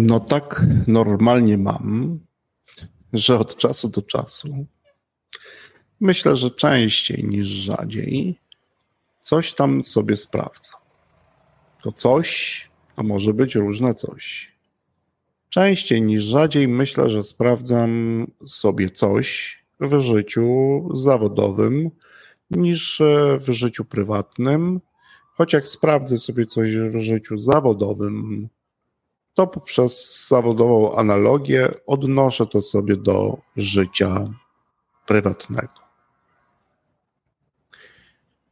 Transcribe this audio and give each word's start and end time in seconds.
No 0.00 0.20
tak 0.20 0.66
normalnie 0.86 1.58
mam, 1.58 2.20
że 3.12 3.38
od 3.38 3.56
czasu 3.56 3.88
do 3.88 4.02
czasu, 4.02 4.66
myślę, 6.00 6.36
że 6.36 6.50
częściej 6.50 7.24
niż 7.24 7.48
rzadziej, 7.48 8.38
coś 9.22 9.54
tam 9.54 9.84
sobie 9.84 10.16
sprawdzam. 10.16 10.80
To 11.82 11.92
coś, 11.92 12.70
to 12.96 13.02
może 13.02 13.34
być 13.34 13.54
różne 13.54 13.94
coś. 13.94 14.52
Częściej 15.48 16.02
niż 16.02 16.24
rzadziej 16.24 16.68
myślę, 16.68 17.10
że 17.10 17.22
sprawdzam 17.22 18.26
sobie 18.46 18.90
coś 18.90 19.58
w 19.80 20.00
życiu 20.00 20.48
zawodowym 20.94 21.90
niż 22.50 23.02
w 23.40 23.50
życiu 23.50 23.84
prywatnym. 23.84 24.80
Choć 25.34 25.52
jak 25.52 25.68
sprawdzę 25.68 26.18
sobie 26.18 26.46
coś 26.46 26.76
w 26.76 26.98
życiu 26.98 27.36
zawodowym, 27.36 28.48
to 29.38 29.46
poprzez 29.46 30.26
zawodową 30.28 30.96
analogię 30.96 31.68
odnoszę 31.86 32.46
to 32.46 32.62
sobie 32.62 32.96
do 32.96 33.38
życia 33.56 34.34
prywatnego. 35.06 35.80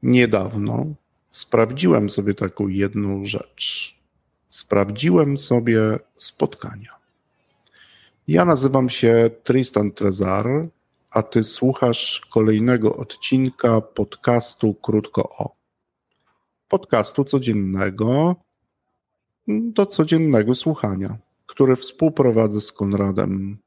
Niedawno 0.03 0.87
sprawdziłem 1.30 2.11
sobie 2.11 2.35
taką 2.35 2.69
jedną 2.69 3.25
rzecz. 3.25 3.97
Sprawdziłem 4.49 5.39
sobie 5.39 5.99
spotkania. 6.17 6.95
Ja 8.29 8.45
nazywam 8.45 8.89
się 8.89 9.30
Tristan 9.45 9.93
Trezar, 9.93 10.69
a 11.11 11.23
ty 11.23 11.45
słuchasz 11.45 12.21
kolejnego 12.30 12.97
odcinka 12.97 13.80
podcastu 13.80 14.75
Krótko 14.75 15.23
o. 15.39 15.57
Podcastu 16.69 17.25
codziennego, 17.25 18.37
do 19.49 19.87
codziennego 19.87 20.55
słuchania, 20.55 21.19
który 21.47 21.77
współprowadzę 21.77 22.61
z 22.61 22.73
Konradem. 22.73 23.59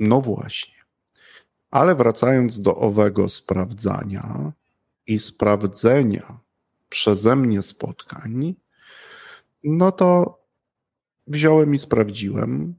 No 0.00 0.20
właśnie. 0.20 0.74
Ale 1.70 1.94
wracając 1.94 2.60
do 2.60 2.76
owego 2.76 3.28
sprawdzania 3.28 4.52
i 5.06 5.18
sprawdzenia 5.18 6.38
przeze 6.88 7.36
mnie 7.36 7.62
spotkań, 7.62 8.54
no 9.64 9.92
to 9.92 10.38
wziąłem 11.26 11.74
i 11.74 11.78
sprawdziłem, 11.78 12.74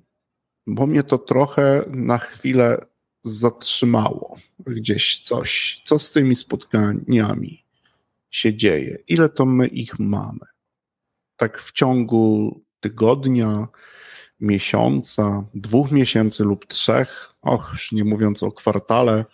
bo 0.68 0.88
mnie 0.88 1.04
to 1.04 1.18
trochę 1.18 1.86
na 1.88 2.18
chwilę 2.18 2.86
zatrzymało 3.23 4.36
gdzieś 4.60 5.20
coś, 5.20 5.82
co 5.86 6.00
z 6.00 6.12
tymi 6.12 6.36
spotkaniami 6.36 7.64
się 8.30 8.56
dzieje, 8.56 8.98
ile 9.08 9.30
to 9.30 9.46
my 9.46 9.68
ich 9.68 10.00
mamy 10.00 10.40
tak 11.40 11.62
w 11.62 11.72
ciągu 11.72 12.62
tygodnia, 12.80 13.68
miesiąca, 14.40 15.44
dwóch 15.54 15.92
miesięcy 15.92 16.44
lub 16.44 16.66
trzech, 16.66 17.34
och, 17.42 17.70
już 17.72 17.92
nie 17.92 18.04
mówiąc 18.04 18.44
o 18.44 18.52
kwartale, 18.52 19.26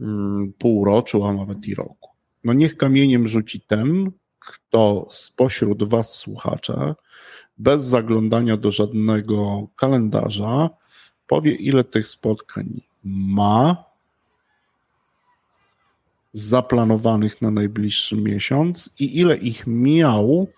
mm, 0.00 0.52
półroczu, 0.58 1.24
a 1.24 1.32
nawet 1.32 1.66
i 1.66 1.74
roku. 1.74 2.10
No 2.44 2.52
niech 2.52 2.76
kamieniem 2.76 3.28
rzuci 3.28 3.60
ten, 3.60 4.10
kto 4.38 5.08
spośród 5.10 5.88
Was, 5.88 6.14
słuchacze, 6.14 6.94
bez 7.58 7.84
zaglądania 7.84 8.56
do 8.56 8.70
żadnego 8.70 9.68
kalendarza, 9.76 10.70
powie, 11.26 11.52
ile 11.52 11.84
tych 11.84 12.08
spotkań 12.08 12.82
ma 13.04 13.84
zaplanowanych 16.32 17.42
na 17.42 17.50
najbliższy 17.50 18.16
miesiąc 18.16 18.90
i 18.98 19.20
ile 19.20 19.36
ich 19.36 19.66
miał 19.66 20.48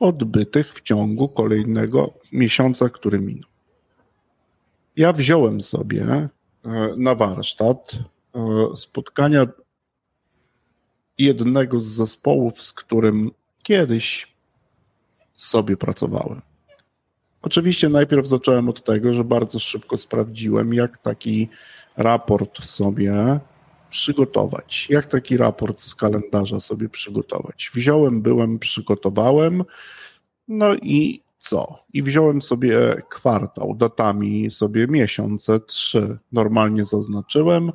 odbytych 0.00 0.74
w 0.74 0.82
ciągu 0.82 1.28
kolejnego 1.28 2.14
miesiąca, 2.32 2.88
który 2.88 3.20
minął. 3.20 3.50
Ja 4.96 5.12
wziąłem 5.12 5.60
sobie 5.60 6.02
e, 6.04 6.28
na 6.96 7.14
warsztat 7.14 7.92
e, 8.34 8.76
spotkania 8.76 9.46
jednego 11.18 11.80
z 11.80 11.86
zespołów, 11.86 12.62
z 12.62 12.72
którym 12.72 13.30
kiedyś 13.62 14.32
sobie 15.36 15.76
pracowałem. 15.76 16.42
Oczywiście 17.42 17.88
najpierw 17.88 18.26
zacząłem 18.26 18.68
od 18.68 18.84
tego, 18.84 19.12
że 19.12 19.24
bardzo 19.24 19.58
szybko 19.58 19.96
sprawdziłem, 19.96 20.74
jak 20.74 20.98
taki 20.98 21.48
raport 21.96 22.64
sobie 22.64 23.40
przygotować. 23.90 24.86
Jak 24.90 25.06
taki 25.06 25.36
raport 25.36 25.80
z 25.80 25.94
kalendarza 25.94 26.60
sobie 26.60 26.88
przygotować? 26.88 27.70
Wziąłem, 27.74 28.22
byłem, 28.22 28.58
przygotowałem. 28.58 29.64
No 30.48 30.74
i 30.74 31.22
co? 31.38 31.84
I 31.92 32.02
wziąłem 32.02 32.42
sobie 32.42 33.02
kwartał, 33.08 33.74
datami 33.74 34.50
sobie 34.50 34.86
miesiące, 34.86 35.60
trzy 35.60 36.18
normalnie 36.32 36.84
zaznaczyłem, 36.84 37.72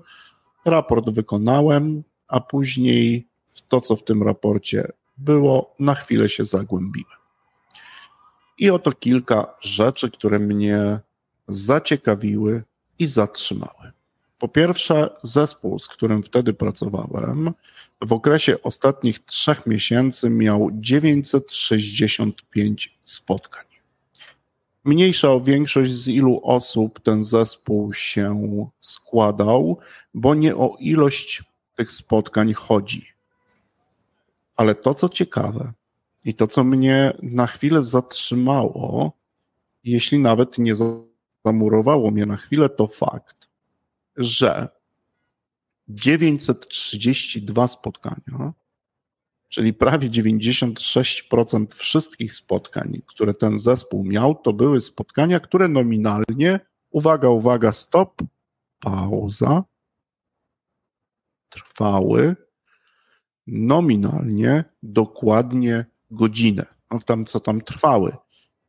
raport 0.66 1.10
wykonałem, 1.10 2.04
a 2.28 2.40
później 2.40 3.28
w 3.54 3.62
to, 3.62 3.82
co 3.82 3.96
w 3.96 4.04
tym 4.04 4.24
raporcie 4.24 4.92
było, 5.18 5.76
na 5.80 5.96
chwilę 5.96 6.30
się 6.30 6.46
zagłębiłem. 6.46 7.20
I 8.58 8.70
oto 8.70 8.92
kilka 8.92 9.56
rzeczy, 9.62 10.12
które 10.12 10.40
mnie 10.40 11.00
zaciekawiły 11.48 12.64
i 13.00 13.08
zatrzymały. 13.08 13.95
Po 14.46 14.50
pierwsze, 14.50 15.10
zespół, 15.24 15.80
z 15.80 15.88
którym 15.88 16.24
wtedy 16.24 16.54
pracowałem, 16.54 17.54
w 18.02 18.14
okresie 18.14 18.62
ostatnich 18.62 19.20
trzech 19.20 19.66
miesięcy 19.66 20.30
miał 20.30 20.70
965 20.74 23.00
spotkań. 23.04 23.66
Mniejsza 24.84 25.32
o 25.32 25.42
większość 25.42 25.92
z 25.92 26.08
ilu 26.08 26.42
osób 26.44 27.00
ten 27.00 27.24
zespół 27.24 27.94
się 27.94 28.70
składał, 28.82 29.78
bo 30.14 30.36
nie 30.36 30.56
o 30.56 30.76
ilość 30.80 31.44
tych 31.76 31.92
spotkań 31.92 32.54
chodzi. 32.54 33.08
Ale 34.56 34.76
to, 34.76 34.94
co 34.94 35.10
ciekawe 35.10 35.74
i 36.26 36.34
to, 36.34 36.48
co 36.48 36.64
mnie 36.64 37.14
na 37.22 37.48
chwilę 37.48 37.82
zatrzymało, 37.82 39.12
jeśli 39.84 40.20
nawet 40.20 40.58
nie 40.58 40.74
zamurowało 41.46 42.12
mnie 42.12 42.26
na 42.26 42.36
chwilę, 42.36 42.70
to 42.70 42.88
fakt, 42.88 43.45
że 44.18 44.68
932 45.88 47.68
spotkania, 47.68 48.54
czyli 49.50 49.74
prawie 49.74 50.10
96% 50.10 51.66
wszystkich 51.76 52.34
spotkań, 52.34 53.02
które 53.06 53.34
ten 53.34 53.60
zespół 53.60 54.04
miał, 54.04 54.36
to 54.36 54.54
były 54.54 54.82
spotkania, 54.82 55.40
które 55.40 55.68
nominalnie, 55.68 56.60
uwaga, 56.90 57.30
uwaga, 57.30 57.72
stop, 57.72 58.22
pauza, 58.80 59.64
trwały 61.50 62.36
nominalnie 63.48 64.64
dokładnie 64.84 65.86
godzinę. 66.12 66.66
No 66.92 67.00
tam, 67.00 67.26
co 67.26 67.40
tam 67.40 67.62
trwały. 67.62 68.16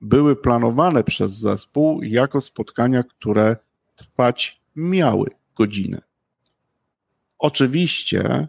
Były 0.00 0.36
planowane 0.36 1.04
przez 1.04 1.32
zespół 1.32 2.02
jako 2.02 2.40
spotkania, 2.40 3.02
które 3.02 3.56
trwać 3.96 4.62
miały 4.76 5.30
godzinę. 5.54 6.02
Oczywiście 7.38 8.48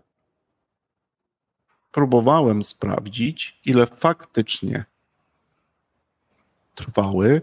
próbowałem 1.91 2.63
sprawdzić, 2.63 3.59
ile 3.65 3.87
faktycznie 3.87 4.85
trwały, 6.75 7.41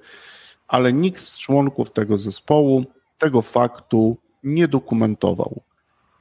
ale 0.68 0.92
nikt 0.92 1.20
z 1.20 1.38
członków 1.38 1.92
tego 1.92 2.16
zespołu 2.16 2.84
tego 3.18 3.42
faktu 3.42 4.16
nie 4.42 4.68
dokumentował. 4.68 5.62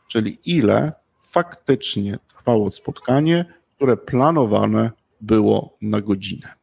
Czyli 0.08 0.40
ile 0.46 0.94
faktycznie 1.20 2.20
trwało 2.38 2.70
spotkanie, 2.70 3.46
które 3.76 3.98
planowane 3.98 4.92
było 5.22 5.78
na 5.82 6.02
godzinę. 6.02 6.63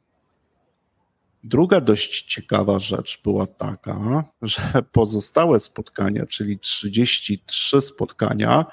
Druga 1.45 1.81
dość 1.81 2.23
ciekawa 2.35 2.79
rzecz 2.79 3.21
była 3.25 3.47
taka, 3.47 4.25
że 4.43 4.63
pozostałe 4.93 5.61
spotkania, 5.61 6.27
czyli 6.27 6.59
33 6.59 7.81
spotkania, 7.81 8.65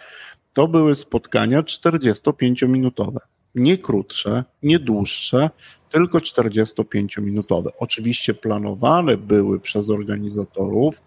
to 0.53 0.67
były 0.67 0.95
spotkania 0.95 1.61
45-minutowe. 1.61 3.17
Nie 3.55 3.77
krótsze, 3.77 4.43
nie 4.63 4.79
dłuższe, 4.79 5.49
tylko 5.91 6.17
45-minutowe. 6.17 7.69
Oczywiście 7.79 8.33
planowane 8.33 9.17
były 9.17 9.59
przez 9.59 9.89
organizatorów, 9.89 11.01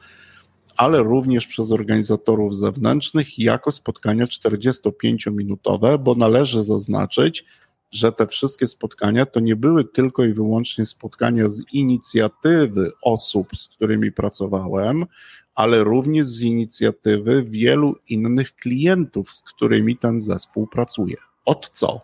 ale 0.77 1.03
również 1.03 1.47
przez 1.47 1.73
organizatorów 1.73 2.57
zewnętrznych 2.57 3.39
jako 3.39 3.73
spotkania 3.73 4.25
45-minutowe, 4.25 5.99
bo 5.99 6.15
należy 6.15 6.65
zaznaczyć, 6.65 7.45
że 7.91 8.13
te 8.13 8.27
wszystkie 8.27 8.67
spotkania 8.67 9.27
to 9.27 9.41
nie 9.41 9.57
były 9.57 9.85
tylko 9.85 10.25
i 10.25 10.33
wyłącznie 10.33 10.87
spotkania 10.87 11.49
z 11.49 11.63
inicjatywy 11.73 12.93
osób, 13.03 13.57
z 13.57 13.69
którymi 13.69 14.13
pracowałem, 14.13 15.07
ale 15.55 15.85
również 15.85 16.27
z 16.27 16.41
inicjatywy 16.41 17.43
wielu 17.43 17.97
innych 18.09 18.57
klientów, 18.57 19.33
z 19.33 19.43
którymi 19.43 19.97
ten 19.97 20.21
zespół 20.21 20.67
pracuje. 20.67 21.17
Od 21.45 21.71
co? 21.71 22.01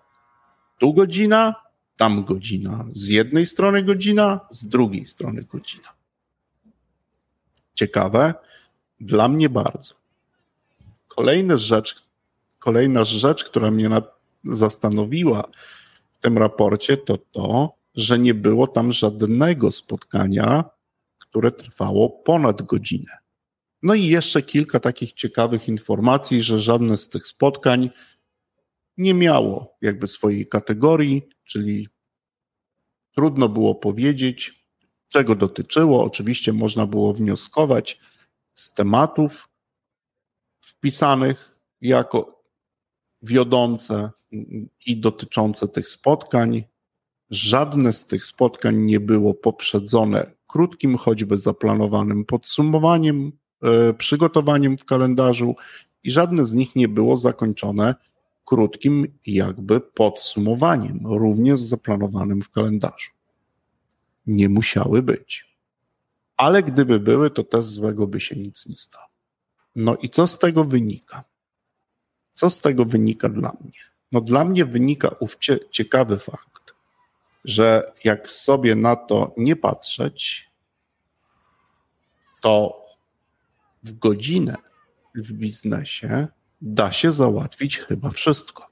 Tu 0.78 0.94
godzina, 0.94 1.54
Tam 1.96 2.24
godzina, 2.24 2.84
z 2.92 3.06
jednej 3.06 3.46
strony 3.46 3.82
godzina, 3.82 4.40
z 4.50 4.68
drugiej 4.68 5.04
strony 5.04 5.42
godzina. 5.42 5.88
Ciekawe? 7.74 8.34
Dla 9.00 9.28
mnie 9.28 9.48
bardzo. 9.48 9.94
Kolejna 11.08 11.56
rzecz, 11.56 12.02
kolejna 12.58 13.04
rzecz, 13.04 13.44
która 13.44 13.70
mnie 13.70 13.88
zastanowiła 14.50 15.50
w 16.12 16.18
tym 16.18 16.38
raporcie, 16.38 16.96
to 16.96 17.18
to, 17.18 17.76
że 17.94 18.18
nie 18.18 18.34
było 18.34 18.66
tam 18.66 18.92
żadnego 18.92 19.70
spotkania, 19.70 20.64
które 21.18 21.52
trwało 21.52 22.10
ponad 22.10 22.62
godzinę. 22.62 23.18
No 23.82 23.94
i 23.94 24.06
jeszcze 24.06 24.42
kilka 24.42 24.80
takich 24.80 25.12
ciekawych 25.12 25.68
informacji, 25.68 26.42
że 26.42 26.60
żadne 26.60 26.98
z 26.98 27.08
tych 27.08 27.26
spotkań 27.26 27.90
nie 28.96 29.14
miało 29.14 29.76
jakby 29.82 30.06
swojej 30.06 30.46
kategorii, 30.46 31.22
czyli 31.44 31.88
trudno 33.14 33.48
było 33.48 33.74
powiedzieć, 33.74 34.66
czego 35.08 35.34
dotyczyło. 35.34 36.04
Oczywiście 36.04 36.52
można 36.52 36.86
było 36.86 37.14
wnioskować 37.14 37.98
z 38.54 38.72
tematów 38.72 39.48
wpisanych 40.60 41.58
jako 41.80 42.35
wiodące 43.26 44.10
i 44.86 45.00
dotyczące 45.00 45.68
tych 45.68 45.88
spotkań. 45.88 46.64
Żadne 47.30 47.92
z 47.92 48.06
tych 48.06 48.26
spotkań 48.26 48.76
nie 48.76 49.00
było 49.00 49.34
poprzedzone 49.34 50.32
krótkim, 50.46 50.96
choćby 50.96 51.38
zaplanowanym 51.38 52.24
podsumowaniem, 52.24 53.32
e, 53.62 53.94
przygotowaniem 53.94 54.78
w 54.78 54.84
kalendarzu, 54.84 55.54
i 56.04 56.10
żadne 56.10 56.44
z 56.44 56.52
nich 56.52 56.76
nie 56.76 56.88
było 56.88 57.16
zakończone 57.16 57.94
krótkim, 58.44 59.18
jakby 59.26 59.80
podsumowaniem, 59.80 61.00
również 61.04 61.60
zaplanowanym 61.60 62.42
w 62.42 62.50
kalendarzu. 62.50 63.10
Nie 64.26 64.48
musiały 64.48 65.02
być. 65.02 65.56
Ale 66.36 66.62
gdyby 66.62 67.00
były, 67.00 67.30
to 67.30 67.44
też 67.44 67.64
złego 67.64 68.06
by 68.06 68.20
się 68.20 68.36
nic 68.36 68.66
nie 68.66 68.76
stało. 68.76 69.06
No 69.76 69.96
i 69.96 70.10
co 70.10 70.28
z 70.28 70.38
tego 70.38 70.64
wynika? 70.64 71.24
Co 72.36 72.50
z 72.50 72.60
tego 72.60 72.84
wynika 72.84 73.28
dla 73.28 73.56
mnie? 73.60 73.80
No 74.12 74.20
dla 74.20 74.44
mnie 74.44 74.64
wynika 74.64 75.08
ów 75.20 75.38
ciekawy 75.70 76.18
fakt, 76.18 76.74
że 77.44 77.92
jak 78.04 78.30
sobie 78.30 78.74
na 78.74 78.96
to 78.96 79.34
nie 79.36 79.56
patrzeć, 79.56 80.50
to 82.40 82.84
w 83.82 83.98
godzinę 83.98 84.56
w 85.14 85.32
biznesie 85.32 86.28
da 86.60 86.92
się 86.92 87.12
załatwić 87.12 87.78
chyba 87.78 88.10
wszystko. 88.10 88.66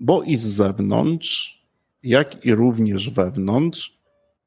Bo 0.00 0.22
i 0.22 0.36
z 0.36 0.46
zewnątrz, 0.46 1.64
jak 2.02 2.44
i 2.44 2.54
również 2.54 3.10
wewnątrz, 3.10 3.98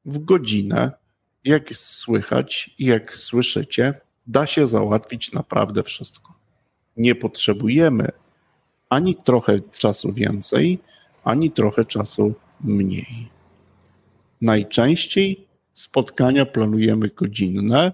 w 0.04 0.18
godzinę, 0.18 0.92
jak 1.44 1.74
słychać 1.74 2.70
i 2.78 2.84
jak 2.84 3.16
słyszycie, 3.16 4.00
da 4.26 4.46
się 4.46 4.68
załatwić 4.68 5.32
naprawdę 5.32 5.82
wszystko. 5.82 6.39
Nie 7.00 7.14
potrzebujemy 7.14 8.08
ani 8.88 9.16
trochę 9.16 9.60
czasu 9.60 10.12
więcej, 10.12 10.78
ani 11.24 11.50
trochę 11.50 11.84
czasu 11.84 12.34
mniej. 12.60 13.28
Najczęściej 14.40 15.48
spotkania 15.74 16.46
planujemy 16.46 17.08
godzinne, 17.08 17.92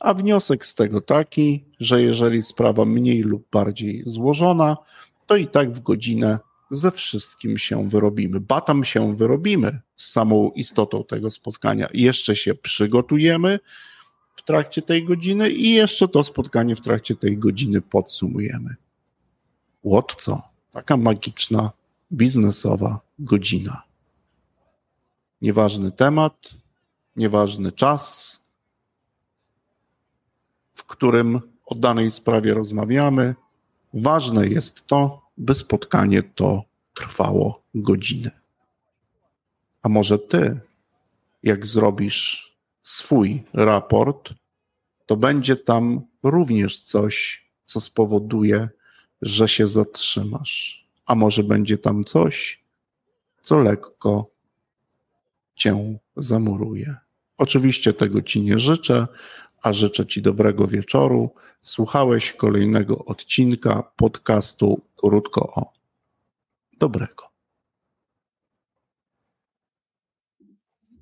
a 0.00 0.14
wniosek 0.14 0.66
z 0.66 0.74
tego 0.74 1.00
taki, 1.00 1.64
że 1.80 2.02
jeżeli 2.02 2.42
sprawa 2.42 2.84
mniej 2.84 3.22
lub 3.22 3.50
bardziej 3.50 4.02
złożona, 4.06 4.76
to 5.26 5.36
i 5.36 5.46
tak 5.46 5.72
w 5.72 5.80
godzinę 5.80 6.38
ze 6.70 6.90
wszystkim 6.90 7.58
się 7.58 7.88
wyrobimy. 7.88 8.40
Batam 8.40 8.84
się 8.84 9.16
wyrobimy 9.16 9.80
z 9.96 10.10
samą 10.12 10.50
istotą 10.50 11.04
tego 11.04 11.30
spotkania. 11.30 11.88
Jeszcze 11.94 12.36
się 12.36 12.54
przygotujemy 12.54 13.58
trakcie 14.48 14.82
tej 14.82 15.04
godziny 15.04 15.50
i 15.50 15.70
jeszcze 15.70 16.08
to 16.08 16.24
spotkanie 16.24 16.76
w 16.76 16.80
trakcie 16.80 17.14
tej 17.14 17.38
godziny 17.38 17.80
podsumujemy. 17.80 18.76
Łot 19.82 20.14
co? 20.18 20.42
Taka 20.72 20.96
magiczna, 20.96 21.70
biznesowa 22.12 23.00
godzina. 23.18 23.82
Nieważny 25.42 25.92
temat, 25.92 26.50
nieważny 27.16 27.72
czas, 27.72 28.40
w 30.74 30.84
którym 30.84 31.40
o 31.66 31.74
danej 31.74 32.10
sprawie 32.10 32.54
rozmawiamy. 32.54 33.34
Ważne 33.94 34.48
jest 34.48 34.86
to, 34.86 35.22
by 35.38 35.54
spotkanie 35.54 36.22
to 36.22 36.62
trwało 36.94 37.62
godzinę. 37.74 38.30
A 39.82 39.88
może 39.88 40.18
ty, 40.18 40.60
jak 41.42 41.66
zrobisz 41.66 42.47
swój 42.88 43.42
raport, 43.54 44.34
to 45.06 45.16
będzie 45.16 45.56
tam 45.56 46.00
również 46.22 46.82
coś, 46.82 47.46
co 47.64 47.80
spowoduje, 47.80 48.68
że 49.22 49.48
się 49.48 49.66
zatrzymasz. 49.66 50.86
A 51.06 51.14
może 51.14 51.44
będzie 51.44 51.78
tam 51.78 52.04
coś, 52.04 52.64
co 53.40 53.58
lekko 53.58 54.30
cię 55.54 55.98
zamuruje. 56.16 56.96
Oczywiście 57.38 57.92
tego 57.92 58.22
ci 58.22 58.42
nie 58.42 58.58
życzę, 58.58 59.06
a 59.62 59.72
życzę 59.72 60.06
Ci 60.06 60.22
dobrego 60.22 60.66
wieczoru. 60.66 61.34
Słuchałeś 61.62 62.32
kolejnego 62.32 63.04
odcinka 63.04 63.82
podcastu 63.96 64.80
Krótko 64.96 65.52
o. 65.54 65.72
Dobrego. 66.78 67.27